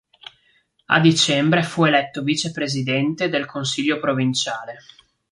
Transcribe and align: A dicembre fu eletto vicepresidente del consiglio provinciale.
A 0.85 0.99
dicembre 0.99 1.61
fu 1.61 1.83
eletto 1.85 2.23
vicepresidente 2.23 3.29
del 3.29 3.45
consiglio 3.45 3.99
provinciale. 3.99 4.77